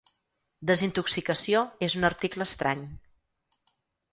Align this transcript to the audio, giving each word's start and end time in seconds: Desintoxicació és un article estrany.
Desintoxicació 0.69 1.61
és 1.89 1.99
un 1.99 2.09
article 2.09 2.49
estrany. 2.53 2.85